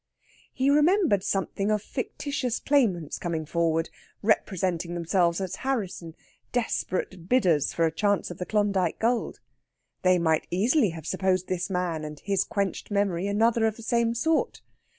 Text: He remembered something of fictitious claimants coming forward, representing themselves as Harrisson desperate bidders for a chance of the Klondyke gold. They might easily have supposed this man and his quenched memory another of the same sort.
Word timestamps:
He 0.51 0.71
remembered 0.71 1.23
something 1.23 1.69
of 1.69 1.79
fictitious 1.83 2.57
claimants 2.59 3.19
coming 3.19 3.45
forward, 3.45 3.91
representing 4.23 4.95
themselves 4.95 5.39
as 5.39 5.57
Harrisson 5.57 6.15
desperate 6.51 7.29
bidders 7.29 7.71
for 7.71 7.85
a 7.85 7.91
chance 7.91 8.31
of 8.31 8.39
the 8.39 8.47
Klondyke 8.47 8.97
gold. 8.97 9.41
They 10.01 10.17
might 10.17 10.47
easily 10.49 10.89
have 10.89 11.05
supposed 11.05 11.45
this 11.49 11.69
man 11.69 12.03
and 12.03 12.19
his 12.19 12.43
quenched 12.43 12.89
memory 12.89 13.27
another 13.27 13.67
of 13.67 13.75
the 13.75 13.83
same 13.83 14.15
sort. 14.15 14.63